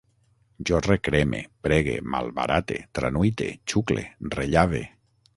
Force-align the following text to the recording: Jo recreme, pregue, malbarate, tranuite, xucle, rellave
Jo 0.67 0.77
recreme, 0.85 1.41
pregue, 1.67 1.97
malbarate, 2.13 2.77
tranuite, 2.99 3.49
xucle, 3.75 4.07
rellave 4.37 4.81